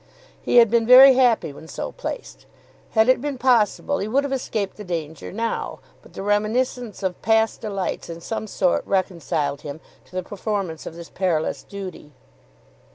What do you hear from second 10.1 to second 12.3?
the performance of this perilous duty.